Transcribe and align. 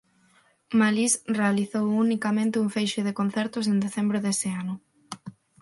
Malice 0.79 1.15
realizou 1.39 1.85
unicamente 2.05 2.61
un 2.63 2.67
feixe 2.75 3.01
de 3.07 3.17
concertos 3.19 3.65
en 3.71 3.77
decembro 3.85 4.17
dese 4.25 4.49
ano. 4.61 4.75